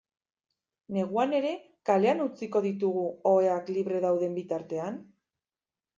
Neguan 0.95 1.35
ere 1.39 1.51
kalean 1.89 2.25
utziko 2.25 2.63
ditugu, 2.69 3.05
oheak 3.35 3.73
libre 3.77 4.01
dauden 4.07 4.35
bitartean? 4.39 4.99